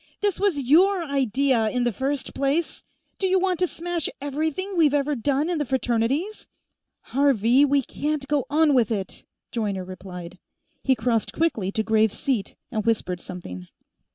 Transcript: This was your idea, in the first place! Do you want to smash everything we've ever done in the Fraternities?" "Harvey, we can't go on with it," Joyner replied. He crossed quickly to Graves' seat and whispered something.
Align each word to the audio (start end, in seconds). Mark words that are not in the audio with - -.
This 0.21 0.39
was 0.39 0.57
your 0.57 1.03
idea, 1.03 1.69
in 1.69 1.83
the 1.83 1.91
first 1.91 2.33
place! 2.33 2.83
Do 3.19 3.27
you 3.27 3.37
want 3.39 3.59
to 3.59 3.67
smash 3.67 4.09
everything 4.19 4.73
we've 4.75 4.95
ever 4.95 5.13
done 5.13 5.47
in 5.47 5.59
the 5.59 5.63
Fraternities?" 5.63 6.47
"Harvey, 7.01 7.63
we 7.65 7.83
can't 7.83 8.27
go 8.27 8.45
on 8.49 8.73
with 8.73 8.89
it," 8.89 9.25
Joyner 9.51 9.83
replied. 9.85 10.39
He 10.81 10.95
crossed 10.95 11.33
quickly 11.33 11.71
to 11.73 11.83
Graves' 11.83 12.17
seat 12.17 12.55
and 12.71 12.83
whispered 12.83 13.21
something. 13.21 13.67